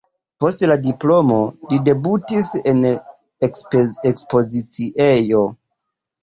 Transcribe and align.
Post 0.43 0.61
la 0.69 0.75
diplomo 0.85 1.35
li 1.73 1.79
debutis 1.89 2.49
en 2.71 2.81
ekspoziciejo. 3.49 5.45